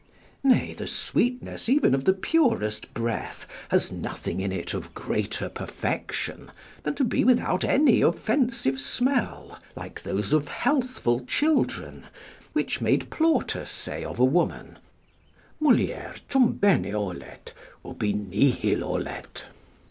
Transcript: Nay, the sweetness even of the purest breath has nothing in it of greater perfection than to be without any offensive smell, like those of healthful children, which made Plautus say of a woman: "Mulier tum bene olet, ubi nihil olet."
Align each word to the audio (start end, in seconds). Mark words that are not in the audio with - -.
Nay, 0.43 0.73
the 0.73 0.87
sweetness 0.87 1.69
even 1.69 1.93
of 1.93 2.05
the 2.05 2.13
purest 2.13 2.91
breath 2.95 3.45
has 3.69 3.91
nothing 3.91 4.39
in 4.39 4.51
it 4.51 4.73
of 4.73 4.95
greater 4.95 5.47
perfection 5.47 6.49
than 6.81 6.95
to 6.95 7.03
be 7.03 7.23
without 7.23 7.63
any 7.63 8.01
offensive 8.01 8.81
smell, 8.81 9.59
like 9.75 10.01
those 10.01 10.33
of 10.33 10.47
healthful 10.47 11.23
children, 11.27 12.05
which 12.53 12.81
made 12.81 13.11
Plautus 13.11 13.69
say 13.69 14.03
of 14.03 14.17
a 14.17 14.25
woman: 14.25 14.79
"Mulier 15.59 16.15
tum 16.29 16.53
bene 16.53 16.95
olet, 16.95 17.53
ubi 17.85 18.13
nihil 18.13 18.83
olet." 18.83 19.45